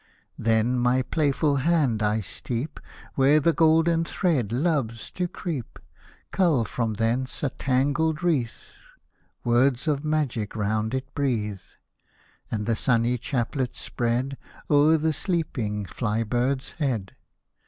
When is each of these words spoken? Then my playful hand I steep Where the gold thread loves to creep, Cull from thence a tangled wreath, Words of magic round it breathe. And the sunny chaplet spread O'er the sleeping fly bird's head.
Then 0.39 0.79
my 0.79 1.03
playful 1.03 1.57
hand 1.57 2.01
I 2.01 2.21
steep 2.21 2.79
Where 3.13 3.39
the 3.39 3.53
gold 3.53 3.87
thread 4.07 4.51
loves 4.51 5.11
to 5.11 5.27
creep, 5.27 5.77
Cull 6.31 6.65
from 6.65 6.95
thence 6.95 7.43
a 7.43 7.51
tangled 7.51 8.23
wreath, 8.23 8.73
Words 9.43 9.87
of 9.87 10.03
magic 10.03 10.55
round 10.55 10.95
it 10.95 11.13
breathe. 11.13 11.61
And 12.49 12.65
the 12.65 12.75
sunny 12.75 13.19
chaplet 13.19 13.75
spread 13.75 14.39
O'er 14.71 14.97
the 14.97 15.13
sleeping 15.13 15.85
fly 15.85 16.23
bird's 16.23 16.71
head. 16.71 17.15